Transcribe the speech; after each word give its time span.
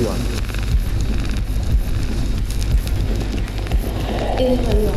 su 0.00 0.06
radio. 4.46 4.92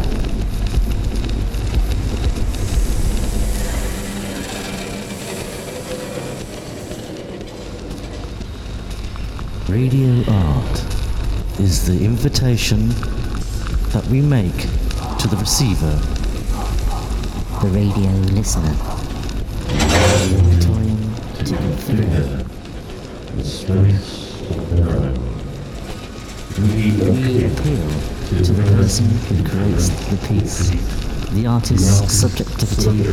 Radio 9.67 10.23
art 10.31 10.85
is 11.59 11.85
the 11.85 12.05
invitation 12.05 12.89
that 13.91 14.05
we 14.09 14.21
make 14.21 14.55
to 15.19 15.27
the 15.27 15.35
receiver, 15.37 15.99
the 17.61 17.67
radio 17.69 18.11
listener. 18.33 18.75
time 20.59 21.45
to 21.45 21.55
influence. 21.55 22.23
the 23.35 23.43
space 23.43 23.63
of 23.63 23.67
their 23.67 23.85
own. 23.85 24.22
We 26.63 27.45
appeal 27.45 27.89
to 28.29 28.53
the 28.53 28.63
person 28.75 29.05
who 29.05 29.43
creates 29.49 29.89
the 29.89 30.17
piece, 30.27 30.69
the 31.31 31.47
artist's 31.47 32.13
subjectivity. 32.13 33.09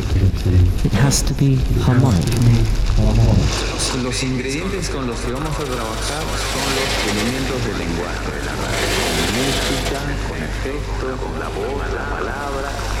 It 0.85 0.93
has 0.93 1.23
to 1.23 1.33
be 1.33 1.55
harmonic. 1.81 2.29
Los 4.03 4.23
ingredientes 4.23 4.89
con 4.89 5.07
los 5.07 5.19
que 5.21 5.31
vamos 5.31 5.49
a 5.49 5.63
trabajar 5.63 6.23
son 6.53 6.67
los 6.77 6.89
elementos 7.09 7.65
del 7.65 7.77
lenguaje 7.79 8.41
música, 9.31 9.99
con 10.27 10.37
efectos, 10.43 11.19
con 11.19 11.39
la 11.39 11.47
voz, 11.49 11.81
la 11.93 12.05
palabra 12.09 13.00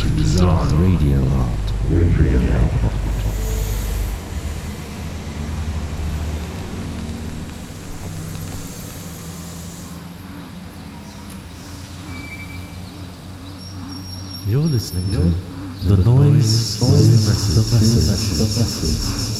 to 0.00 0.08
design 0.16 0.68
Radio. 0.80 1.20
Radio. 1.90 2.40
You're 14.46 14.62
listening 14.62 15.04
to 15.12 15.18
The 15.86 16.02
Noise, 16.02 16.80
the 16.80 16.86
noise, 16.86 17.54
the 17.54 17.60
noise, 17.60 17.60
the 17.60 17.76
noise, 17.76 18.38
the 18.38 18.60
noise. 18.62 19.39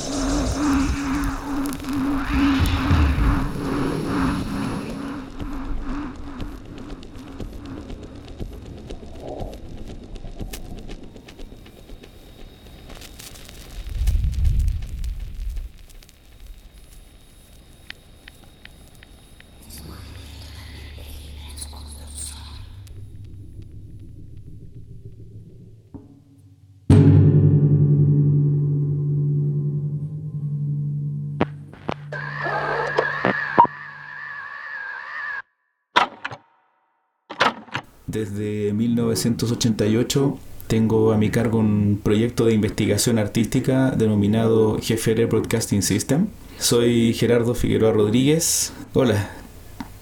Desde 38.11 38.73
1988 38.73 40.37
tengo 40.67 41.13
a 41.13 41.17
mi 41.17 41.29
cargo 41.29 41.59
un 41.59 41.97
proyecto 42.03 42.43
de 42.43 42.53
investigación 42.53 43.17
artística 43.17 43.91
denominado 43.91 44.73
GFR 44.73 45.27
Broadcasting 45.27 45.81
System. 45.81 46.27
Soy 46.59 47.13
Gerardo 47.13 47.55
Figueroa 47.55 47.93
Rodríguez. 47.93 48.73
Hola. 48.93 49.31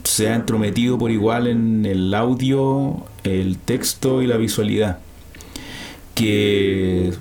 Se 0.05 0.27
ha 0.27 0.33
entrometido 0.35 0.97
por 0.97 1.11
igual 1.11 1.45
en 1.45 1.85
el 1.85 2.11
audio, 2.15 3.03
el 3.23 3.59
texto 3.59 4.23
y 4.23 4.27
la 4.27 4.37
visualidad. 4.37 4.97
Que 6.15 7.13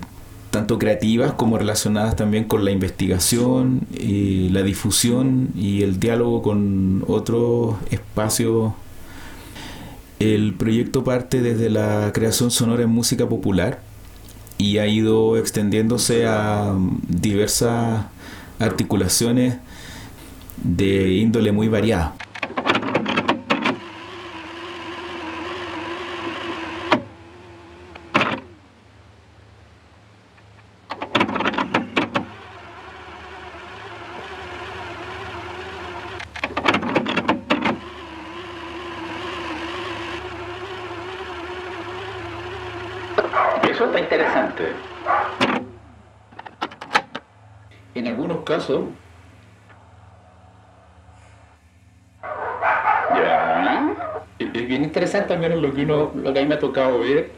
tanto 0.49 0.79
creativas 0.79 1.33
como 1.33 1.59
relacionadas 1.59 2.15
también 2.15 2.45
con 2.45 2.65
la 2.65 2.71
investigación, 2.71 3.81
la 3.91 4.63
difusión 4.63 5.49
y 5.55 5.83
el 5.83 5.99
diálogo 5.99 6.41
con 6.41 7.03
otros 7.07 7.75
espacios 7.91 8.73
el 10.19 10.53
proyecto 10.53 11.03
parte 11.03 11.41
desde 11.41 11.69
la 11.69 12.11
creación 12.13 12.51
sonora 12.51 12.83
en 12.83 12.89
música 12.89 13.27
popular 13.27 13.79
y 14.57 14.77
ha 14.77 14.87
ido 14.87 15.37
extendiéndose 15.37 16.27
a 16.27 16.75
diversas 17.07 18.05
articulaciones 18.59 19.57
de 20.61 21.13
índole 21.13 21.53
muy 21.53 21.69
variada. 21.69 22.15
Eso 43.79 43.85
está 43.85 43.99
interesante. 44.01 44.73
En 47.95 48.07
casos. 48.59 48.83
Ya. 53.15 53.95
Es 54.39 54.67
bien 54.67 54.83
interesante 54.83 55.33
al 55.33 55.39
menos 55.39 55.61
lo 55.61 55.73
que 55.73 55.83
uno, 55.83 56.11
lo 56.15 56.33
que 56.33 56.39
a 56.39 56.41
mí 56.43 56.47
me 56.47 56.55
ha 56.55 56.59
tocado 56.59 56.99
ver. 56.99 57.31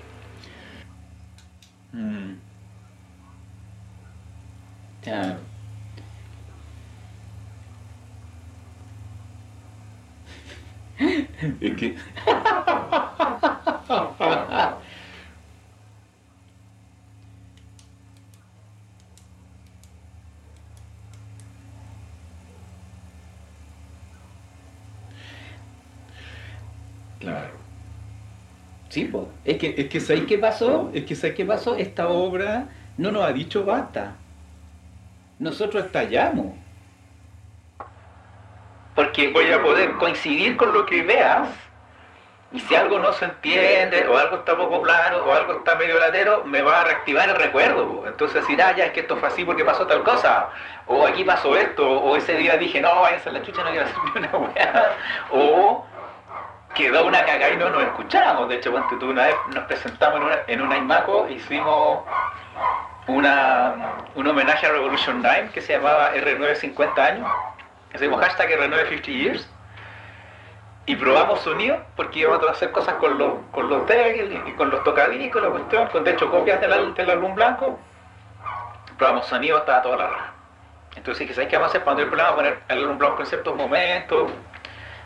Mm. 1.94 2.36
Ya. 5.06 5.38
Es 11.62 11.76
que. 11.76 11.96
Claro. 27.22 27.54
Sí, 28.92 29.06
pues. 29.06 29.24
Es 29.46 29.58
que, 29.58 29.74
es 29.78 29.88
que 29.88 30.02
¿sabes 30.02 30.26
qué 30.28 30.38
pasó? 30.38 30.92
Es 30.94 31.06
que 31.06 31.16
¿sabes 31.16 31.34
qué 31.38 31.46
pasó? 31.46 31.78
Esta 31.78 32.10
obra 32.10 32.66
no 32.98 33.10
nos 33.10 33.24
ha 33.24 33.32
dicho 33.32 33.64
basta. 33.64 34.16
Nosotros 35.40 35.86
estallamos. 35.86 36.48
Porque 38.94 39.30
voy 39.30 39.50
a 39.50 39.64
poder 39.64 39.94
coincidir 39.94 40.58
con 40.58 40.74
lo 40.74 40.86
que 40.86 41.04
veas. 41.04 41.48
Y 42.52 42.60
si 42.60 42.76
algo 42.76 43.00
no 43.00 43.14
se 43.14 43.24
entiende, 43.24 44.06
o 44.10 44.18
algo 44.18 44.40
está 44.40 44.58
poco 44.58 44.82
claro, 44.82 45.26
o 45.26 45.32
algo 45.32 45.54
está 45.60 45.76
medio 45.76 45.98
latero, 45.98 46.44
me 46.44 46.62
va 46.62 46.82
a 46.82 46.84
reactivar 46.84 47.30
el 47.30 47.36
recuerdo. 47.38 47.88
po. 47.88 48.08
Entonces 48.08 48.42
decir, 48.42 48.62
ah, 48.62 48.76
ya 48.76 48.88
es 48.88 48.92
que 48.92 49.00
esto 49.00 49.16
fue 49.16 49.30
así 49.30 49.46
porque 49.46 49.64
pasó 49.64 49.88
tal 49.88 50.04
cosa. 50.04 50.50
O 50.86 51.08
aquí 51.08 51.24
pasó 51.24 51.56
esto. 51.56 51.90
O 51.90 52.18
ese 52.18 52.36
día 52.36 52.58
dije, 52.58 52.82
no, 52.82 53.00
váyanse 53.00 53.30
a 53.30 53.32
la 53.32 53.42
chucha, 53.42 53.64
no 53.64 53.70
quiero 53.70 53.86
hacer 53.86 53.98
ni 54.04 54.20
una 54.20 54.36
weá. 54.36 54.98
O 55.32 55.86
quedó 56.76 57.06
una 57.06 57.26
cagada 57.26 57.54
y 57.54 57.58
no 57.58 57.70
nos 57.70 57.84
escuchábamos. 57.84 58.50
De 58.50 58.56
hecho, 58.56 58.72
ponte 58.72 58.96
tú, 58.98 59.10
una 59.10 59.28
vez 59.28 59.36
nos 59.54 59.64
presentamos 59.66 60.20
en 60.20 60.26
una, 60.26 60.38
en 60.48 60.62
una 60.62 60.78
IMACO, 60.78 61.30
hicimos 61.30 62.04
una, 63.08 63.76
un 64.16 64.28
homenaje 64.28 64.66
a 64.66 64.72
Revolution 64.72 65.22
9 65.22 65.50
que 65.54 65.62
se 65.62 65.74
llamaba 65.74 66.14
R9 66.14 66.56
50 66.56 67.06
años. 67.06 67.30
Hicimos 67.94 68.22
hashtag 68.22 68.50
R9 68.52 68.90
50 68.90 69.12
years. 69.12 69.50
Y 70.88 70.96
probamos 70.96 71.42
sonido 71.42 71.78
porque 71.96 72.20
íbamos 72.20 72.46
a 72.48 72.52
hacer 72.52 72.72
cosas 72.72 72.96
con 72.96 73.18
los, 73.18 73.34
con 73.52 73.70
los 73.70 73.86
decks 73.88 74.32
y 74.48 74.52
con 74.54 74.72
los 74.72 74.84
tocadiscos, 74.84 75.42
la 75.42 75.50
cuestión, 75.50 75.88
con 75.88 76.04
de 76.04 76.12
hecho 76.12 76.30
copias 76.32 76.60
del, 76.60 76.94
del 76.96 77.10
álbum 77.10 77.36
blanco. 77.36 77.80
Probamos 78.98 79.28
sonido, 79.28 79.60
estaba 79.60 79.82
toda 79.82 79.98
la 79.98 80.08
raja. 80.08 80.34
Entonces 80.96 81.34
¿sabes 81.34 81.50
qué 81.50 81.56
vamos 81.56 81.70
a 81.70 81.70
hacer? 81.70 81.84
Cuando 81.84 82.02
hay 82.02 82.08
problema, 82.08 82.36
poner 82.36 82.60
el 82.68 82.80
álbum 82.80 82.98
blanco 82.98 83.22
en 83.22 83.28
ciertos 83.28 83.56
momentos. 83.56 84.32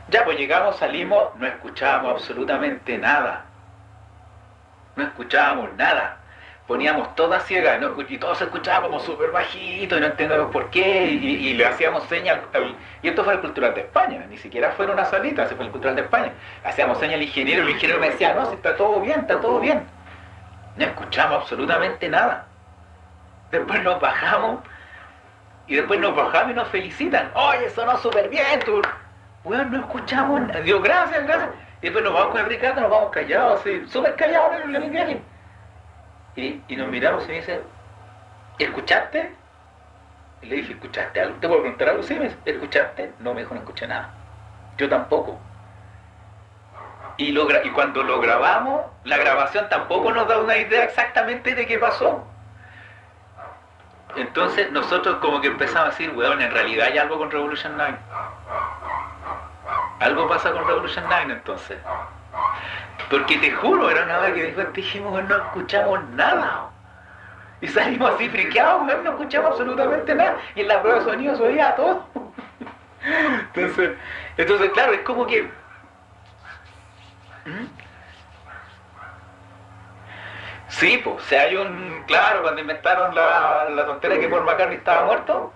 Ya, 0.07 0.23
pues 0.23 0.37
llegamos, 0.37 0.77
salimos, 0.77 1.35
no 1.35 1.47
escuchábamos 1.47 2.13
absolutamente 2.21 2.97
nada. 2.97 3.45
No 4.95 5.03
escuchábamos 5.03 5.73
nada. 5.73 6.17
Poníamos 6.67 7.15
toda 7.15 7.39
ciega 7.41 7.77
¿no? 7.77 7.93
y 8.07 8.17
todos 8.17 8.41
escuchábamos 8.41 9.03
súper 9.03 9.29
bajito 9.31 9.97
y 9.97 9.99
no 9.99 10.07
entendíamos 10.07 10.51
por 10.51 10.71
qué 10.71 11.05
y, 11.05 11.53
le 11.53 11.65
hacíamos 11.65 12.03
señal. 12.05 12.41
al- 12.53 12.75
y 13.03 13.07
esto 13.09 13.23
fue 13.23 13.33
el 13.33 13.39
Cultural 13.39 13.75
de 13.75 13.81
España, 13.81 14.25
ni 14.27 14.37
siquiera 14.37 14.71
fue 14.71 14.85
en 14.85 14.91
una 14.91 15.05
salita, 15.05 15.43
ese 15.43 15.55
fue 15.55 15.65
el 15.65 15.71
Cultural 15.71 15.95
de 15.95 16.01
España. 16.01 16.31
Hacíamos 16.63 16.97
señal 16.97 17.19
al 17.19 17.23
ingeniero 17.23 17.61
y 17.61 17.65
el 17.65 17.71
ingeniero 17.73 17.99
me 18.01 18.09
decía, 18.09 18.33
no, 18.33 18.47
si 18.47 18.55
está 18.55 18.75
todo 18.75 18.99
bien, 18.99 19.19
está 19.21 19.39
todo 19.39 19.59
bien. 19.59 19.85
No 20.75 20.85
escuchamos 20.85 21.41
absolutamente 21.43 22.09
nada. 22.09 22.45
Después 23.51 23.83
nos 23.83 23.99
bajamos 24.01 24.59
y 25.67 25.75
después 25.75 25.99
nos 25.99 26.15
bajamos 26.15 26.51
y 26.51 26.55
nos 26.55 26.67
felicitan. 26.69 27.29
Oye, 27.35 27.69
sonó 27.69 27.95
súper 27.97 28.27
bien, 28.29 28.59
tú. 28.65 28.81
Bueno, 29.45 29.63
no 29.65 29.79
escuchamos 29.81 30.41
nada. 30.41 30.59
Digo, 30.61 30.81
gracias, 30.81 31.23
gracias. 31.23 31.51
Y 31.81 31.85
después 31.85 32.03
nos 32.03 32.13
vamos 32.13 32.31
con 32.31 32.41
el 32.41 32.47
Ricardo, 32.47 32.81
nos 32.81 32.89
vamos 32.89 33.11
callados, 33.11 33.61
así, 33.61 33.85
súper 33.87 34.15
callados 34.15 34.55
el 34.63 34.89
viaje. 34.89 35.21
Y, 36.35 36.61
y 36.67 36.75
nos 36.75 36.89
miramos 36.89 37.23
y 37.25 37.27
me 37.27 37.33
dice, 37.35 37.61
¿escuchaste? 38.57 39.31
Y 40.41 40.47
le 40.47 40.55
dije, 40.57 40.73
¿escuchaste 40.73 41.21
algo? 41.21 41.35
¿Te 41.39 41.47
puedo 41.47 41.61
preguntar 41.61 41.89
algo? 41.89 42.01
Sí, 42.01 42.15
me 42.15 42.25
dice, 42.25 42.37
¿escuchaste? 42.43 43.13
No, 43.19 43.35
me 43.35 43.41
dijo, 43.41 43.53
no 43.53 43.61
escuché 43.61 43.87
nada. 43.87 44.09
Yo 44.77 44.89
tampoco. 44.89 45.39
Y, 47.17 47.31
lo 47.31 47.47
y 47.63 47.69
cuando 47.69 48.01
lo 48.01 48.19
grabamos, 48.19 48.81
la 49.03 49.17
grabación 49.17 49.69
tampoco 49.69 50.11
nos 50.11 50.27
da 50.27 50.39
una 50.39 50.57
idea 50.57 50.83
exactamente 50.83 51.53
de 51.53 51.67
qué 51.67 51.77
pasó. 51.77 52.25
Entonces 54.15 54.71
nosotros 54.71 55.17
como 55.17 55.39
que 55.39 55.47
empezamos 55.47 55.87
a 55.87 55.91
decir, 55.91 56.11
weón, 56.15 56.41
en 56.41 56.51
realidad 56.51 56.87
hay 56.87 56.97
algo 56.97 57.17
con 57.19 57.29
Revolution 57.29 57.73
9. 57.77 57.97
Algo 59.99 60.27
pasa 60.27 60.51
con 60.51 60.67
Revolution 60.67 61.05
9 61.07 61.33
entonces. 61.33 61.77
Porque 63.09 63.37
te 63.37 63.51
juro, 63.51 63.89
era 63.89 64.03
una 64.03 64.19
vez 64.19 64.33
que 64.33 64.43
después 64.43 64.73
dijimos, 64.73 65.13
weón, 65.13 65.27
no 65.27 65.37
escuchamos 65.37 66.03
nada. 66.09 66.69
Y 67.61 67.67
salimos 67.67 68.11
así 68.13 68.29
friqueados, 68.29 68.83
no 68.83 69.11
escuchamos 69.11 69.51
absolutamente 69.51 70.13
nada. 70.13 70.37
Y 70.55 70.61
en 70.61 70.67
la 70.67 70.81
prueba 70.81 70.99
de 70.99 71.05
sonido 71.05 71.35
se 71.35 71.43
oía 71.43 71.75
todo. 71.75 72.05
Entonces, 73.53 73.91
entonces 74.37 74.71
claro, 74.71 74.93
es 74.93 75.01
como 75.01 75.25
que... 75.27 75.43
¿Mm? 77.45 77.65
Sí, 80.67 80.99
pues, 81.03 81.15
o 81.15 81.19
sea, 81.27 81.43
hay 81.43 81.55
un... 81.55 82.03
Claro, 82.07 82.41
cuando 82.41 82.59
inventaron 82.59 83.15
la, 83.15 83.69
la 83.69 83.85
tontera 83.85 84.19
que 84.19 84.27
Paul 84.27 84.43
McCartney 84.43 84.77
estaba 84.77 85.05
muerto, 85.05 85.53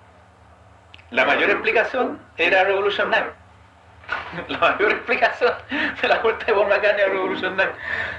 la 1.10 1.26
mayor 1.26 1.50
explicación 1.50 2.20
era 2.38 2.64
Revolution 2.64 3.10
9. 3.10 3.39
La 4.48 4.58
mayor 4.58 4.92
explicación 4.92 5.54
de 6.02 6.08
la 6.08 6.20
muerte 6.22 6.46
de 6.46 6.54
Paul 6.54 6.68
McCartney 6.68 7.02
era 7.04 7.12
Revolution 7.14 7.56
9. 7.56 7.72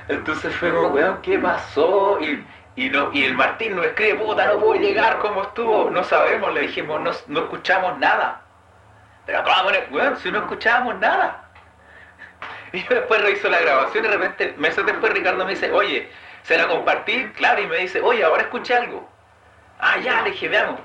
Entonces 0.08 0.54
fue 0.56 0.70
como, 0.72 0.88
weón, 0.88 1.20
¿qué 1.22 1.38
pasó? 1.38 2.18
Y, 2.20 2.44
y, 2.76 2.88
no, 2.90 3.10
y 3.12 3.24
el 3.24 3.34
Martín 3.34 3.76
nos 3.76 3.86
escribe, 3.86 4.14
puta, 4.16 4.46
no 4.46 4.58
puedo 4.58 4.80
llegar, 4.80 5.18
¿cómo 5.18 5.42
estuvo? 5.42 5.90
No 5.90 6.02
sabemos, 6.04 6.52
le 6.54 6.62
dijimos, 6.62 7.00
no, 7.00 7.10
no 7.28 7.40
escuchamos 7.40 7.98
nada. 7.98 8.42
Pero 9.26 9.42
no- 9.42 9.94
Weón, 9.96 10.16
si 10.18 10.30
no 10.30 10.38
escuchábamos 10.38 10.96
nada. 10.98 11.44
Y 12.72 12.82
yo 12.84 12.94
después 12.94 13.20
reviso 13.20 13.48
la 13.48 13.58
grabación 13.60 14.04
y 14.04 14.08
de 14.08 14.16
repente, 14.16 14.54
meses 14.56 14.86
después 14.86 15.12
Ricardo 15.12 15.44
me 15.44 15.50
dice, 15.52 15.72
oye, 15.72 16.08
se 16.44 16.56
la 16.56 16.68
compartí, 16.68 17.24
claro, 17.36 17.60
y 17.60 17.66
me 17.66 17.78
dice, 17.78 18.00
oye, 18.00 18.22
ahora 18.22 18.42
escuché 18.42 18.74
algo. 18.76 19.08
Ah, 19.80 19.98
ya, 19.98 20.22
le 20.22 20.30
dije, 20.30 20.48
veamos. 20.48 20.78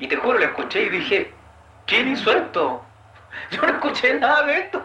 Y 0.00 0.08
te 0.08 0.16
juro, 0.16 0.38
la 0.38 0.46
escuché 0.46 0.82
y 0.82 0.88
dije, 0.88 1.32
¿quién 1.86 2.08
hizo 2.08 2.32
esto? 2.32 2.84
Yo 3.50 3.62
no 3.62 3.68
escuché 3.68 4.14
nada 4.14 4.42
de 4.44 4.58
esto. 4.58 4.82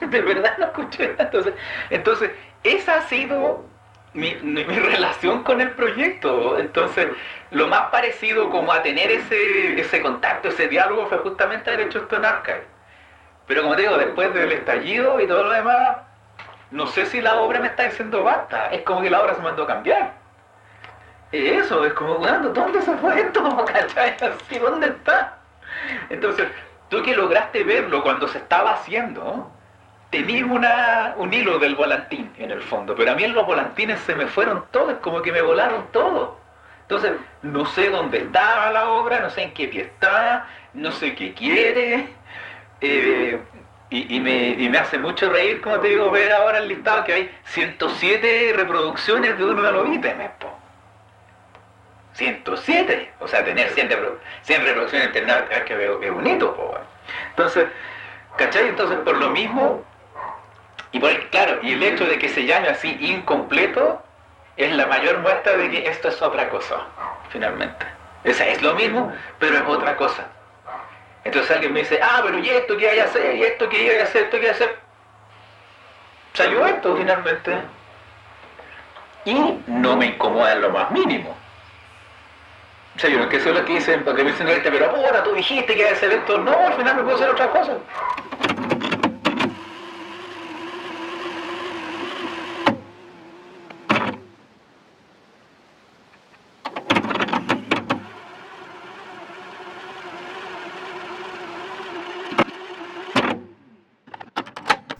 De 0.00 0.20
verdad 0.20 0.56
no 0.58 0.66
escuché 0.66 1.08
nada. 1.08 1.24
Entonces, 1.24 1.54
entonces 1.90 2.30
esa 2.62 2.96
ha 2.96 3.02
sido 3.02 3.64
mi, 4.12 4.34
mi- 4.36 4.64
relación 4.64 5.42
con 5.42 5.60
el 5.60 5.70
proyecto. 5.72 6.58
Entonces, 6.58 7.08
lo 7.50 7.66
más 7.68 7.90
parecido 7.90 8.50
como 8.50 8.72
a 8.72 8.82
tener 8.82 9.10
ese, 9.10 9.80
ese 9.80 10.00
contacto, 10.02 10.48
ese 10.48 10.68
diálogo, 10.68 11.06
fue 11.06 11.18
justamente 11.18 11.70
haber 11.70 11.86
hecho 11.86 12.00
esto 12.00 12.16
en 12.16 12.24
Archive. 12.24 12.64
Pero 13.46 13.62
como 13.62 13.76
te 13.76 13.82
digo, 13.82 13.98
después 13.98 14.32
del 14.34 14.52
estallido 14.52 15.20
y 15.20 15.26
todo 15.26 15.44
lo 15.44 15.50
demás, 15.50 15.98
no 16.70 16.86
sé 16.88 17.06
si 17.06 17.20
la 17.22 17.36
obra 17.40 17.60
me 17.60 17.68
está 17.68 17.84
diciendo 17.84 18.24
basta. 18.24 18.68
Es 18.72 18.82
como 18.82 19.02
que 19.02 19.10
la 19.10 19.22
obra 19.22 19.34
se 19.34 19.42
mandó 19.42 19.64
a 19.64 19.66
cambiar. 19.68 20.12
Es 21.32 21.64
Eso, 21.66 21.84
es 21.84 21.92
como, 21.94 22.14
"Weón, 22.16 22.52
¿dónde 22.54 22.80
se 22.82 22.96
fue 22.96 23.20
esto? 23.20 23.64
¿Cachai? 23.66 24.16
¿dónde 24.60 24.86
está? 24.88 25.38
Entonces, 26.10 26.48
tú 26.94 27.02
que 27.02 27.14
lograste 27.16 27.64
verlo 27.64 28.02
cuando 28.02 28.28
se 28.28 28.38
estaba 28.38 28.74
haciendo, 28.74 29.50
tenías 30.10 30.48
una, 30.48 31.14
un 31.16 31.32
hilo 31.32 31.58
del 31.58 31.74
volantín 31.74 32.30
en 32.38 32.52
el 32.52 32.62
fondo, 32.62 32.94
pero 32.94 33.10
a 33.12 33.14
mí 33.16 33.26
los 33.26 33.44
volantines 33.46 33.98
se 34.00 34.14
me 34.14 34.26
fueron 34.26 34.64
todos, 34.70 34.98
como 35.00 35.20
que 35.20 35.32
me 35.32 35.42
volaron 35.42 35.86
todos. 35.92 36.30
Entonces, 36.82 37.12
no 37.42 37.66
sé 37.66 37.90
dónde 37.90 38.18
estaba 38.18 38.70
la 38.70 38.90
obra, 38.90 39.18
no 39.20 39.30
sé 39.30 39.42
en 39.42 39.54
qué 39.54 39.66
pie 39.68 39.82
está, 39.82 40.46
no 40.74 40.92
sé 40.92 41.14
qué 41.16 41.32
quiere. 41.34 42.10
eh, 42.80 43.40
y, 43.90 44.16
y 44.16 44.20
me, 44.20 44.50
y 44.50 44.68
me 44.68 44.78
hace 44.78 44.98
mucho 44.98 45.30
reír, 45.30 45.60
como 45.60 45.78
te 45.80 45.88
digo, 45.88 46.10
ver 46.10 46.32
ahora 46.32 46.58
el 46.58 46.68
listado 46.68 47.04
que 47.04 47.12
hay 47.12 47.30
107 47.44 48.52
reproducciones 48.56 49.36
de 49.38 49.44
uno 49.44 49.62
de 49.62 49.72
los 49.72 49.88
ítems. 49.88 50.30
po. 50.38 50.53
107, 52.14 53.12
o 53.20 53.28
sea, 53.28 53.44
tener 53.44 53.68
100, 53.70 53.90
repro- 53.90 54.18
100 54.42 54.64
reproducciones 54.64 55.08
en 55.08 55.14
internet 55.14 55.46
es 55.50 55.62
que 55.64 56.06
es 56.06 56.12
bonito. 56.12 56.54
po. 56.54 56.78
Entonces, 57.30 57.66
¿cachai? 58.36 58.68
Entonces, 58.68 58.98
por 58.98 59.16
lo 59.16 59.30
mismo, 59.30 59.82
y 60.92 61.00
por 61.00 61.10
el- 61.10 61.28
claro, 61.30 61.58
y 61.62 61.72
el 61.72 61.82
hecho 61.82 62.06
de 62.06 62.18
que 62.18 62.28
se 62.28 62.44
llame 62.44 62.68
así 62.68 62.96
incompleto 63.00 64.00
es 64.56 64.72
la 64.76 64.86
mayor 64.86 65.18
muestra 65.18 65.56
de 65.56 65.70
que 65.70 65.88
esto 65.88 66.08
es 66.08 66.22
otra 66.22 66.48
cosa, 66.48 66.76
finalmente. 67.30 67.84
O 68.24 68.32
sea, 68.32 68.46
es 68.48 68.62
lo 68.62 68.74
mismo, 68.74 69.12
pero 69.38 69.56
es 69.56 69.62
otra 69.66 69.96
cosa. 69.96 70.26
Entonces 71.24 71.50
alguien 71.50 71.72
me 71.72 71.80
dice, 71.80 71.98
ah, 72.02 72.20
pero 72.24 72.38
¿y 72.38 72.48
esto 72.48 72.76
qué 72.76 72.88
hay 72.90 72.96
que 72.96 73.02
hacer? 73.02 73.34
¿Y 73.36 73.42
esto 73.42 73.68
qué 73.68 73.76
hay 73.76 73.86
que 73.96 74.02
hacer? 74.02 74.22
¿Esto 74.24 74.38
qué 74.40 74.46
hay 74.46 74.54
que 74.56 74.64
hacer? 74.64 74.76
Salió 76.34 76.66
esto 76.66 76.96
finalmente. 76.96 77.56
Y 79.24 79.58
no 79.66 79.96
me 79.96 80.06
incomoda 80.06 80.52
en 80.52 80.60
lo 80.60 80.70
más 80.70 80.90
mínimo. 80.90 81.34
O 82.96 82.98
sea, 82.98 83.10
yo 83.10 83.18
no 83.18 83.24
es 83.24 83.30
que 83.30 83.72
dicen, 83.72 84.04
porque 84.04 84.22
me 84.22 84.30
dicen 84.30 84.46
ahorita, 84.46 84.70
pero 84.70 84.90
ahora 84.90 85.24
tú 85.24 85.34
dijiste 85.34 85.74
que 85.74 85.80
iba 85.80 85.90
a 85.90 85.92
hacer 85.92 86.12
esto. 86.12 86.38
No, 86.38 86.52
al 86.52 86.74
final 86.74 86.96
me 86.96 87.02
puedo 87.02 87.16
hacer 87.16 87.28
otra 87.28 87.50
cosa. 87.50 87.78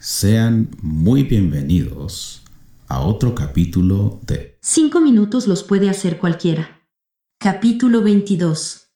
Sean 0.00 0.68
muy 0.82 1.22
bienvenidos 1.22 2.42
a 2.88 3.00
otro 3.00 3.34
capítulo 3.34 4.18
de 4.22 4.56
Cinco 4.60 5.00
minutos 5.00 5.46
los 5.46 5.62
puede 5.62 5.88
hacer 5.88 6.18
cualquiera. 6.18 6.73
Capítulo 7.44 8.00
22. 8.00 8.88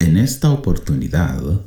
En 0.00 0.16
esta 0.16 0.50
oportunidad 0.50 1.66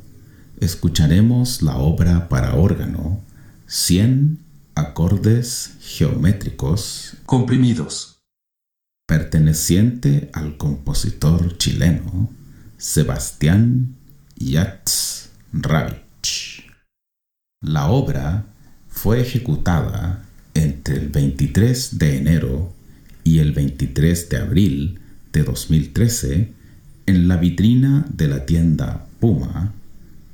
escucharemos 0.60 1.62
la 1.62 1.78
obra 1.78 2.28
para 2.28 2.56
órgano 2.56 3.22
100 3.68 4.40
acordes 4.74 5.76
geométricos 5.80 7.18
comprimidos, 7.28 8.20
perteneciente 9.08 10.32
al 10.34 10.58
compositor 10.58 11.56
chileno 11.60 12.32
Sebastián 12.80 13.96
Yats 14.38 15.30
Ravich. 15.54 16.66
La 17.62 17.92
obra 17.92 18.48
fue 18.88 19.22
ejecutada 19.22 20.26
entre 20.56 20.96
el 20.96 21.10
23 21.10 22.00
de 22.00 22.18
enero 22.18 22.74
y 23.24 23.38
el 23.38 23.52
23 23.52 24.30
de 24.30 24.38
abril 24.38 25.01
de 25.34 25.44
2013 25.44 26.54
en 27.06 27.28
la 27.28 27.38
vitrina 27.38 28.06
de 28.14 28.28
la 28.28 28.46
tienda 28.46 29.08
Puma, 29.20 29.74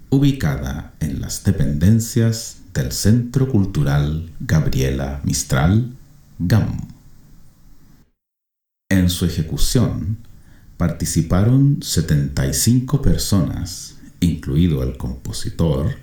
ubicada 0.09 0.93
en 0.99 1.21
las 1.21 1.43
dependencias 1.43 2.57
del 2.73 2.91
Centro 2.91 3.49
Cultural 3.49 4.29
Gabriela 4.39 5.21
Mistral, 5.23 5.93
GAM. 6.39 6.87
En 8.89 9.09
su 9.09 9.25
ejecución 9.25 10.17
participaron 10.77 11.79
75 11.81 13.01
personas, 13.01 13.95
incluido 14.19 14.83
el 14.83 14.97
compositor, 14.97 15.97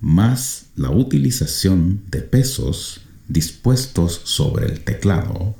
más 0.00 0.66
la 0.76 0.90
utilización 0.90 2.02
de 2.10 2.22
pesos 2.22 3.00
dispuestos 3.28 4.20
sobre 4.24 4.66
el 4.66 4.80
teclado 4.80 5.54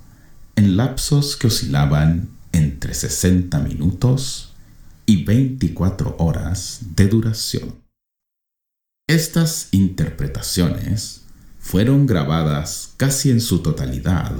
en 0.58 0.76
lapsos 0.76 1.36
que 1.36 1.46
oscilaban 1.46 2.30
entre 2.50 2.92
60 2.92 3.60
minutos 3.60 4.54
y 5.06 5.22
24 5.22 6.16
horas 6.18 6.80
de 6.96 7.06
duración. 7.06 7.76
Estas 9.08 9.68
interpretaciones 9.70 11.22
fueron 11.60 12.08
grabadas 12.08 12.92
casi 12.96 13.30
en 13.30 13.40
su 13.40 13.60
totalidad 13.60 14.34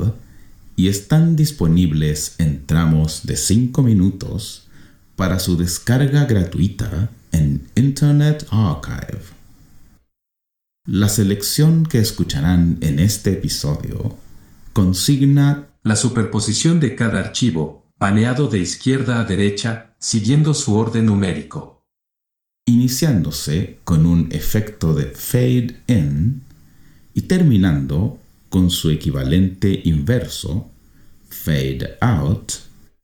y 0.75 0.89
están 0.89 1.37
disponibles 1.37 2.35
en 2.39 2.67
tramos 2.67 3.25
de 3.25 3.37
5 3.37 3.81
minutos 3.85 4.67
para 5.15 5.39
su 5.39 5.57
descarga 5.57 6.25
gratuita 6.25 7.11
en 7.31 7.69
Internet 7.77 8.45
Archive. 8.51 9.23
La 10.85 11.09
selección 11.09 11.87
que 11.87 12.01
escucharán 12.01 12.79
en 12.81 12.99
este 12.99 13.35
episodio 13.35 14.17
consigna 14.73 15.69
la 15.89 15.97
superposición 15.97 16.81
de 16.81 16.95
cada 16.95 17.19
archivo, 17.19 17.91
paneado 17.97 18.49
de 18.49 18.59
izquierda 18.59 19.21
a 19.21 19.25
derecha, 19.25 19.95
siguiendo 19.99 20.53
su 20.53 20.77
orden 20.77 21.07
numérico. 21.07 21.83
Iniciándose 22.67 23.79
con 23.85 24.05
un 24.05 24.29
efecto 24.31 24.93
de 24.93 25.07
fade 25.07 25.83
in 25.87 26.43
y 27.15 27.23
terminando 27.23 28.19
con 28.51 28.69
su 28.69 28.91
equivalente 28.91 29.81
inverso, 29.85 30.71
fade 31.31 31.97
out, 32.03 32.53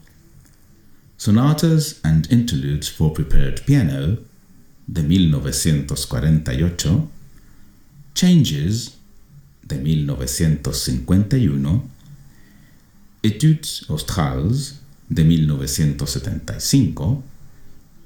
Sonatas 1.18 2.00
and 2.04 2.32
Interludes 2.32 2.90
for 2.90 3.14
Prepared 3.14 3.66
Piano, 3.66 4.18
de 4.88 5.04
1948, 5.04 7.10
Changes, 8.14 8.98
de 9.68 9.78
1951, 9.78 11.84
Etudes 13.22 13.86
Australes, 13.90 14.80
de 15.10 15.24
1975, 15.24 17.24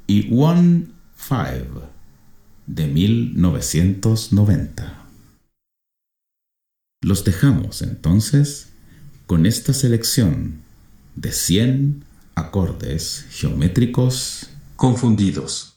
y 0.07 0.27
One 0.31 0.87
Five, 1.15 1.67
de 2.67 2.87
1990. 2.87 4.99
Los 7.01 7.23
dejamos 7.23 7.81
entonces 7.81 8.72
con 9.27 9.45
esta 9.45 9.73
selección 9.73 10.61
de 11.15 11.31
100 11.31 12.03
acordes 12.35 13.25
geométricos 13.31 14.49
confundidos. 14.75 15.72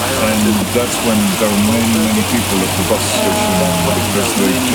And 0.00 0.40
that's 0.72 0.96
when 1.04 1.20
there 1.36 1.50
were 1.50 1.64
many, 1.68 1.92
many 1.92 2.24
people 2.32 2.56
at 2.56 2.72
the 2.72 2.84
bus 2.88 3.04
station 3.04 3.52
because 3.52 3.84
they 3.84 4.08
just 4.16 4.32
couldn't 4.40 4.70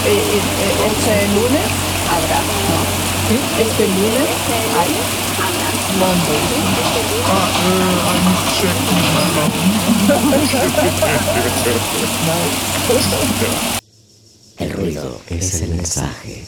Este 0.00 1.14
lunes 1.34 1.70
habrá. 2.08 2.40
Este 3.60 3.84
lunes 3.86 4.28
hay. 4.78 5.69
El 14.58 14.72
ruido 14.72 15.20
es 15.28 15.62
el 15.62 15.70
mensaje. 15.74 16.44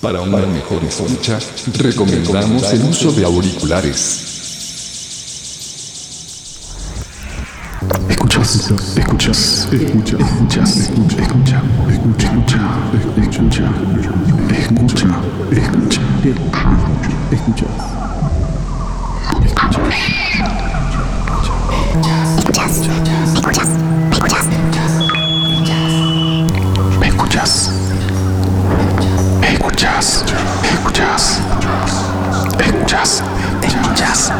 Para 0.00 0.22
una 0.22 0.38
mejor 0.46 0.82
escucha, 0.84 1.38
recomendamos 1.78 2.72
el 2.72 2.82
uso 2.84 3.12
de 3.12 3.24
auriculares. 3.24 4.26
Escuchas 8.08 8.72
escuchas, 9.20 9.68
escuchas, 9.70 10.20
escuchas, 10.20 10.88
escucha, 10.88 12.32
escucha, 12.32 12.60
escucha, 13.20 13.66
escucha, 14.48 14.80
escucha, 14.80 15.12
escucha, 15.50 16.00
escucha, 17.30 17.66
escuchas, 22.40 22.80
escuchas, 23.42 23.50
escuchas, 23.50 23.66
escuchas, 29.50 30.24
escuchas, 32.62 33.22
escuchas, 33.62 34.08
escuchas, 34.08 34.32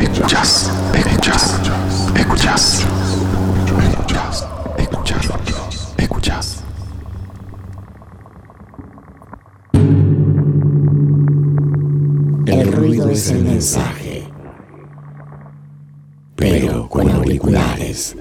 escuchas, 0.00 0.70
escuchas, 0.94 1.60
escuchas, 2.16 2.86
es 13.10 13.30
el 13.30 13.42
mensaje. 13.42 14.22
Pero 16.36 16.88
con 16.88 17.10
auriculares. 17.10 18.14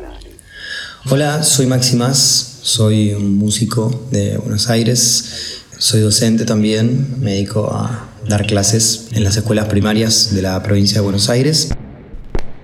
Hola, 1.10 1.44
soy 1.44 1.68
Maximas, 1.68 2.60
soy 2.64 3.14
un 3.14 3.38
músico 3.38 4.08
de 4.12 4.38
Buenos 4.38 4.70
Aires, 4.70 5.62
soy 5.78 6.02
docente 6.02 6.44
también, 6.44 7.20
me 7.20 7.34
dedico 7.34 7.72
a 7.72 8.10
dar 8.28 8.48
clases 8.48 9.08
en 9.12 9.24
las 9.24 9.38
escuelas 9.38 9.68
primarias 9.68 10.34
de 10.34 10.42
la 10.42 10.62
provincia 10.64 10.96
de 10.96 11.02
Buenos 11.02 11.30
Aires 11.30 11.70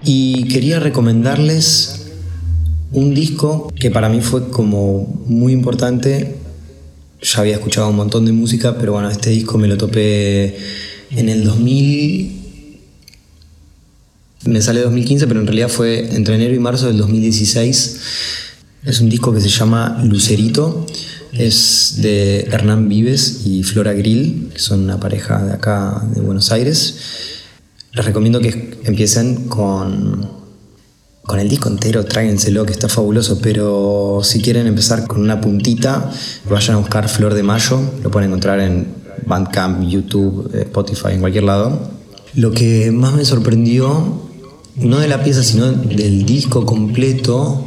y 0.03 0.47
quería 0.47 0.79
recomendarles 0.79 2.07
un 2.91 3.13
disco 3.13 3.71
que 3.79 3.91
para 3.91 4.09
mí 4.09 4.21
fue 4.21 4.49
como 4.49 5.23
muy 5.27 5.53
importante. 5.53 6.37
Ya 7.21 7.39
había 7.39 7.55
escuchado 7.55 7.89
un 7.89 7.95
montón 7.95 8.25
de 8.25 8.31
música, 8.31 8.77
pero 8.77 8.93
bueno, 8.93 9.09
este 9.09 9.29
disco 9.29 9.57
me 9.57 9.67
lo 9.67 9.77
topé 9.77 10.57
en 11.11 11.29
el 11.29 11.43
2000. 11.43 12.41
Me 14.45 14.61
sale 14.61 14.81
2015, 14.81 15.27
pero 15.27 15.39
en 15.39 15.47
realidad 15.47 15.69
fue 15.69 16.15
entre 16.15 16.35
enero 16.35 16.53
y 16.53 16.59
marzo 16.59 16.87
del 16.87 16.97
2016. 16.97 17.99
Es 18.83 18.99
un 18.99 19.09
disco 19.09 19.33
que 19.33 19.41
se 19.41 19.49
llama 19.49 20.01
Lucerito. 20.03 20.85
Es 21.33 21.95
de 21.97 22.41
Hernán 22.51 22.87
Vives 22.87 23.41
y 23.45 23.63
Flora 23.63 23.93
Grill, 23.93 24.51
que 24.53 24.59
son 24.59 24.81
una 24.81 24.99
pareja 24.99 25.43
de 25.43 25.53
acá 25.53 26.03
de 26.13 26.21
Buenos 26.21 26.51
Aires. 26.51 26.95
Les 27.93 28.05
recomiendo 28.05 28.39
que 28.39 28.77
empiecen 28.83 29.47
con, 29.47 30.29
con 31.23 31.39
el 31.39 31.49
disco 31.49 31.69
entero, 31.69 32.05
tráiguenselo, 32.05 32.65
que 32.65 32.73
está 32.73 32.87
fabuloso, 32.87 33.39
pero 33.41 34.21
si 34.23 34.41
quieren 34.41 34.67
empezar 34.67 35.07
con 35.07 35.21
una 35.21 35.41
puntita, 35.41 36.11
vayan 36.49 36.75
a 36.75 36.79
buscar 36.79 37.09
Flor 37.09 37.33
de 37.33 37.43
Mayo, 37.43 37.79
lo 38.03 38.11
pueden 38.11 38.29
encontrar 38.29 38.59
en 38.59 39.04
Bandcamp, 39.25 39.87
YouTube, 39.87 40.51
eh, 40.53 40.61
Spotify, 40.61 41.13
en 41.13 41.21
cualquier 41.21 41.43
lado. 41.43 41.91
Lo 42.33 42.51
que 42.51 42.91
más 42.91 43.13
me 43.13 43.25
sorprendió, 43.25 44.21
no 44.75 44.99
de 44.99 45.07
la 45.07 45.23
pieza, 45.23 45.43
sino 45.43 45.71
del 45.71 46.25
disco 46.25 46.65
completo, 46.65 47.65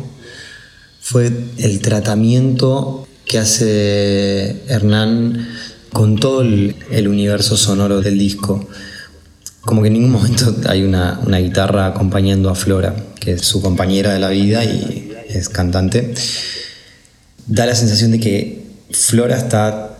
fue 1.00 1.32
el 1.56 1.80
tratamiento 1.80 3.06
que 3.24 3.38
hace 3.38 4.62
Hernán 4.68 5.48
con 5.92 6.16
todo 6.16 6.42
el, 6.42 7.08
universo 7.08 7.56
sonoro 7.56 8.00
del 8.00 8.18
disco 8.18 8.68
como 9.62 9.82
que 9.82 9.88
en 9.88 9.94
ningún 9.94 10.12
momento 10.12 10.54
hay 10.66 10.82
una, 10.82 11.20
guitarra 11.26 11.86
acompañando 11.86 12.48
a 12.48 12.54
Flora, 12.54 12.96
que 13.20 13.32
es 13.32 13.42
su 13.42 13.60
compañera 13.60 14.14
de 14.14 14.18
la 14.18 14.30
vida 14.30 14.64
y 14.64 15.12
es 15.28 15.50
cantante. 15.50 16.14
Da 17.46 17.66
la 17.66 17.74
sensación 17.74 18.12
de 18.12 18.20
que 18.20 18.64
Flora 18.90 19.36
está 19.36 19.97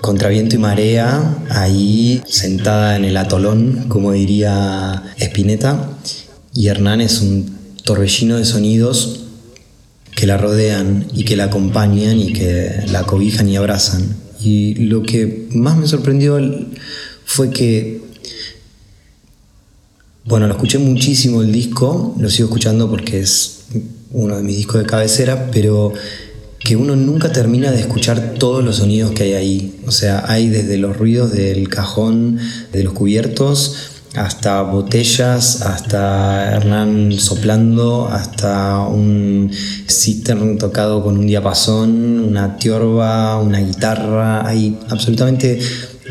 contra 0.00 0.28
viento 0.28 0.56
y 0.56 0.58
marea, 0.58 1.38
ahí 1.50 2.22
sentada 2.26 2.96
en 2.96 3.04
el 3.04 3.16
atolón, 3.16 3.86
como 3.88 4.12
diría 4.12 5.02
Spinetta, 5.18 5.98
y 6.54 6.68
Hernán 6.68 7.00
es 7.00 7.20
un 7.20 7.58
torbellino 7.84 8.36
de 8.36 8.44
sonidos 8.44 9.24
que 10.14 10.26
la 10.26 10.36
rodean 10.36 11.06
y 11.14 11.24
que 11.24 11.36
la 11.36 11.44
acompañan 11.44 12.18
y 12.18 12.32
que 12.32 12.84
la 12.90 13.04
cobijan 13.04 13.48
y 13.48 13.56
abrazan. 13.56 14.16
Y 14.40 14.74
lo 14.74 15.02
que 15.02 15.48
más 15.50 15.76
me 15.76 15.86
sorprendió 15.86 16.38
fue 17.24 17.50
que 17.50 18.00
bueno, 20.24 20.46
lo 20.46 20.52
escuché 20.52 20.78
muchísimo 20.78 21.42
el 21.42 21.50
disco, 21.50 22.14
lo 22.18 22.30
sigo 22.30 22.48
escuchando 22.48 22.88
porque 22.90 23.20
es 23.20 23.62
uno 24.12 24.36
de 24.36 24.42
mis 24.42 24.56
discos 24.56 24.80
de 24.80 24.86
cabecera, 24.86 25.50
pero 25.50 25.92
que 26.60 26.76
uno 26.76 26.94
nunca 26.94 27.32
termina 27.32 27.70
de 27.72 27.80
escuchar 27.80 28.34
todos 28.38 28.62
los 28.62 28.76
sonidos 28.76 29.12
que 29.12 29.24
hay 29.24 29.32
ahí. 29.32 29.80
O 29.86 29.90
sea, 29.90 30.24
hay 30.28 30.48
desde 30.48 30.76
los 30.76 30.96
ruidos 30.96 31.32
del 31.32 31.68
cajón, 31.68 32.38
de 32.72 32.84
los 32.84 32.92
cubiertos, 32.92 33.76
hasta 34.14 34.60
botellas, 34.62 35.62
hasta 35.62 36.56
Hernán 36.56 37.12
soplando, 37.18 38.08
hasta 38.08 38.80
un 38.80 39.50
citern 39.88 40.58
tocado 40.58 41.02
con 41.02 41.16
un 41.16 41.26
diapasón, 41.26 42.20
una 42.20 42.56
tiorba, 42.56 43.40
una 43.40 43.60
guitarra. 43.60 44.46
Hay 44.46 44.78
absolutamente, 44.90 45.60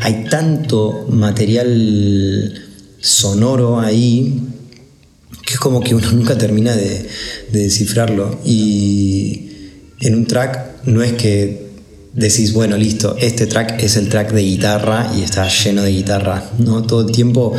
hay 0.00 0.24
tanto 0.28 1.06
material 1.08 2.66
sonoro 3.00 3.80
ahí 3.80 4.46
que 5.46 5.54
es 5.54 5.60
como 5.60 5.80
que 5.80 5.94
uno 5.94 6.10
nunca 6.12 6.36
termina 6.36 6.74
de, 6.74 7.08
de, 7.50 7.60
descifrarlo 7.60 8.38
y 8.44 9.49
en 10.00 10.14
un 10.14 10.26
track 10.26 10.86
no 10.86 11.02
es 11.02 11.12
que 11.12 11.70
decís 12.12 12.52
bueno 12.52 12.76
listo 12.76 13.16
este 13.20 13.46
track 13.46 13.82
es 13.82 13.96
el 13.96 14.08
track 14.08 14.32
de 14.32 14.42
guitarra 14.42 15.12
y 15.16 15.22
está 15.22 15.48
lleno 15.48 15.82
de 15.82 15.92
guitarra 15.92 16.50
no 16.58 16.82
todo 16.82 17.06
el 17.06 17.12
tiempo 17.12 17.54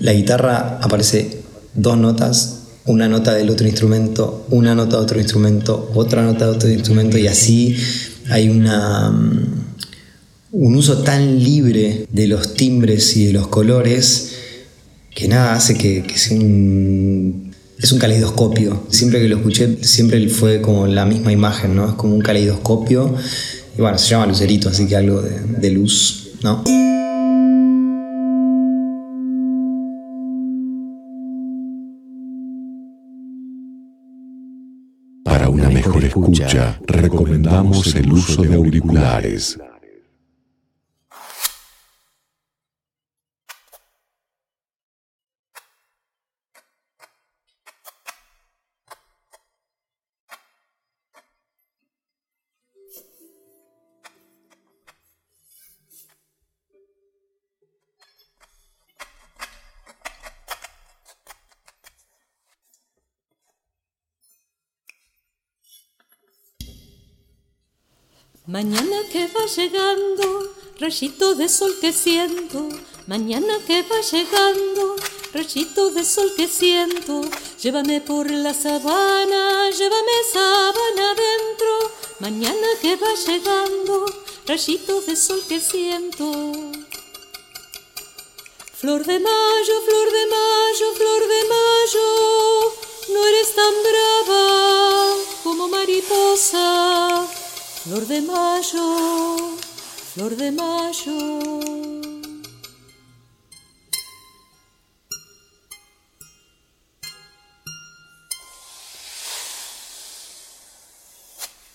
la 0.00 0.12
guitarra 0.12 0.78
aparece 0.80 1.42
dos 1.74 1.96
notas 1.96 2.54
una 2.84 3.08
nota 3.08 3.34
del 3.34 3.50
otro 3.50 3.66
instrumento 3.66 4.46
una 4.50 4.74
nota 4.74 4.96
de 4.96 5.02
otro 5.02 5.18
instrumento 5.18 5.90
otra 5.94 6.22
nota 6.22 6.46
de 6.46 6.52
otro 6.52 6.70
instrumento 6.70 7.18
y 7.18 7.26
así 7.26 7.76
hay 8.30 8.48
una 8.48 9.10
un 10.50 10.76
uso 10.76 10.98
tan 10.98 11.42
libre 11.42 12.06
de 12.10 12.26
los 12.26 12.54
timbres 12.54 13.16
y 13.16 13.26
de 13.26 13.32
los 13.32 13.48
colores 13.48 14.34
que 15.14 15.28
nada 15.28 15.54
hace 15.54 15.76
que, 15.76 16.04
que 16.04 16.16
sea 16.16 16.38
un, 16.38 17.47
es 17.78 17.92
un 17.92 17.98
caleidoscopio. 17.98 18.86
Siempre 18.90 19.20
que 19.20 19.28
lo 19.28 19.36
escuché, 19.36 19.78
siempre 19.84 20.28
fue 20.28 20.60
como 20.60 20.86
la 20.86 21.04
misma 21.04 21.32
imagen, 21.32 21.76
¿no? 21.76 21.88
Es 21.88 21.94
como 21.94 22.14
un 22.14 22.20
caleidoscopio. 22.20 23.14
Y 23.76 23.80
bueno, 23.80 23.96
se 23.98 24.08
llama 24.08 24.26
Lucerito, 24.26 24.68
así 24.68 24.86
que 24.86 24.96
algo 24.96 25.22
de, 25.22 25.40
de 25.40 25.70
luz, 25.70 26.30
¿no? 26.42 26.64
Para 35.24 35.48
una 35.48 35.68
mejor 35.68 36.04
escucha, 36.04 36.80
recomendamos 36.84 37.94
el 37.94 38.12
uso 38.12 38.42
de 38.42 38.54
auriculares. 38.54 39.56
Mañana 68.48 69.02
que 69.12 69.26
va 69.26 69.44
llegando, 69.44 70.54
rayito 70.80 71.34
de 71.34 71.50
sol 71.50 71.76
que 71.82 71.92
siento. 71.92 72.66
Mañana 73.06 73.58
que 73.66 73.82
va 73.82 74.00
llegando, 74.00 74.96
rayito 75.34 75.90
de 75.90 76.02
sol 76.02 76.32
que 76.34 76.48
siento. 76.48 77.20
Llévame 77.62 78.00
por 78.00 78.30
la 78.30 78.54
sabana, 78.54 79.68
llévame 79.68 80.16
sabana 80.32 81.10
adentro. 81.10 81.92
Mañana 82.20 82.68
que 82.80 82.96
va 82.96 83.12
llegando, 83.26 84.06
rayito 84.46 85.02
de 85.02 85.14
sol 85.14 85.42
que 85.46 85.60
siento. 85.60 86.24
Flor 88.80 89.04
de 89.04 89.18
mayo, 89.20 89.74
flor 89.86 90.10
de 90.10 90.26
mayo, 90.26 90.94
flor 90.96 91.22
de 91.34 91.42
mayo, 91.54 92.72
no 93.12 93.26
eres 93.26 93.54
tan 93.54 93.74
brava 93.84 95.16
como 95.44 95.68
mariposa. 95.68 97.28
Flor 97.88 98.06
de 98.06 98.20
mayo, 98.20 99.56
flor 100.12 100.36
de 100.36 100.52
mayo. 100.52 101.58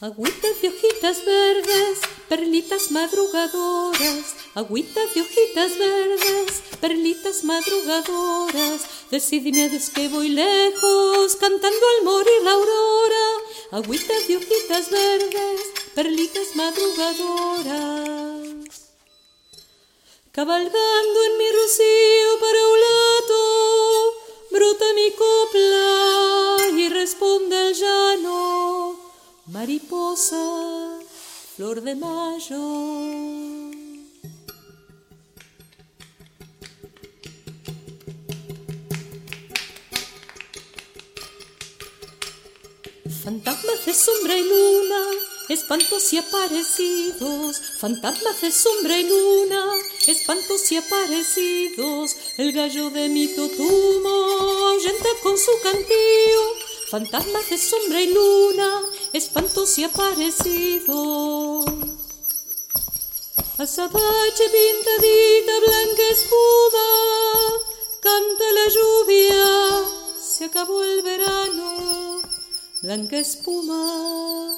Agüitas 0.02 0.62
de 0.62 0.68
hojitas 0.68 1.26
verdes, 1.26 2.00
perlitas 2.30 2.92
madrugadoras, 2.92 4.36
agüitas 4.54 5.16
de 5.16 5.22
hojitas 5.22 5.78
verdes, 5.80 6.62
perlitas 6.80 7.44
madrugadoras, 7.44 8.82
decidime 9.10 9.72
que 9.96 10.10
voy 10.10 10.30
lejos, 10.30 11.36
cantando 11.38 11.86
al 11.98 12.06
morir 12.06 12.44
la 12.44 12.52
aurora, 12.52 13.26
agüitas 13.72 14.28
de 14.28 14.38
hojitas 14.38 14.92
verdes, 14.92 15.83
perlitas 15.96 16.56
madrugadoras. 16.56 18.48
Cabalgando 20.32 21.24
en 21.28 21.38
mi 21.38 21.50
rocío 21.52 22.40
para 22.40 22.60
un 22.74 22.80
lato, 22.88 23.42
brota 24.52 24.86
mi 24.96 25.12
copla 25.12 26.70
y 26.76 26.90
responde 26.90 27.70
el 27.70 27.74
llano 27.76 29.04
mariposa, 29.48 31.00
flor 31.56 31.82
de 31.82 31.96
mayo. 31.96 32.60
Fantasmas 43.24 43.86
de 43.86 43.94
sombra 43.94 44.36
y 44.36 44.44
luna, 44.44 45.02
espantos 45.50 46.14
y 46.14 46.18
aparecidos, 46.18 47.62
fantasmas 47.78 48.42
de 48.42 48.52
sombra 48.52 48.98
y 48.98 49.08
luna, 49.08 49.66
espantos 50.08 50.72
y 50.72 50.78
aparecidos, 50.78 52.16
el 52.38 52.54
gallo 52.54 52.90
de 52.90 53.10
mi 53.10 53.28
totumo 53.28 54.68
ahuyenta 54.70 55.10
con 55.22 55.38
su 55.38 55.52
cantío, 55.62 56.42
fantasmas 56.90 57.50
de 57.50 57.58
sombra 57.58 58.02
y 58.02 58.14
luna, 58.14 58.82
espantos 59.12 59.78
y 59.78 59.84
aparecidos. 59.84 61.66
Azabache 63.56 64.50
pintadita, 64.50 65.60
blanca 65.60 66.04
espuma, 66.12 66.88
canta 68.02 68.44
la 68.52 68.68
lluvia, 68.74 69.86
se 70.20 70.46
acabó 70.46 70.84
el 70.84 71.02
verano, 71.04 72.22
blanca 72.82 73.18
espuma, 73.18 74.58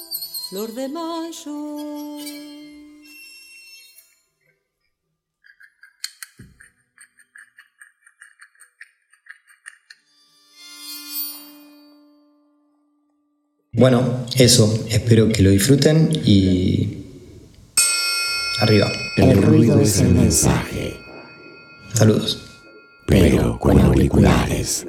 flor 0.50 0.74
de 0.74 0.88
mayo. 0.90 1.56
Bueno, 13.74 14.26
eso, 14.38 14.86
espero 14.90 15.28
que 15.30 15.44
lo 15.44 15.50
disfruten 15.50 16.10
y 16.24 17.04
arriba. 18.62 18.92
El 19.18 19.42
ruido 19.42 19.80
es 19.82 20.00
el 20.00 20.14
mensaje, 20.14 20.98
Saludos. 21.94 22.42
pero 23.06 23.60
con 23.60 23.80
auriculares. 23.80 24.86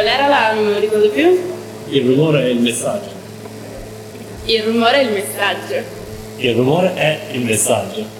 Qual 0.00 0.10
era 0.10 0.28
la. 0.28 0.54
non 0.54 0.64
me 0.64 0.72
lo 0.72 0.78
ricordo 0.78 1.10
più? 1.10 1.38
Il 1.90 2.06
rumore 2.06 2.44
è 2.44 2.46
il 2.46 2.60
messaggio. 2.60 3.10
Il 4.46 4.62
rumore 4.62 4.94
è 4.94 5.02
il 5.02 5.12
messaggio. 5.12 5.74
Il 6.38 6.54
rumore 6.54 6.94
è 6.94 7.20
il 7.32 7.40
messaggio. 7.44 8.19